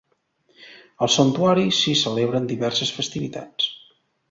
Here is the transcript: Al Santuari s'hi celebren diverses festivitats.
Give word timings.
Al 1.07 1.11
Santuari 1.17 1.67
s'hi 1.81 1.95
celebren 2.01 2.51
diverses 2.55 2.95
festivitats. 2.99 3.71